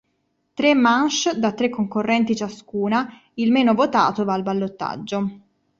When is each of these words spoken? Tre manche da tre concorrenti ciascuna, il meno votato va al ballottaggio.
Tre 0.55 0.73
manche 0.73 1.37
da 1.37 1.53
tre 1.53 1.69
concorrenti 1.69 2.35
ciascuna, 2.35 3.07
il 3.35 3.51
meno 3.51 3.75
votato 3.75 4.23
va 4.25 4.33
al 4.33 4.41
ballottaggio. 4.41 5.39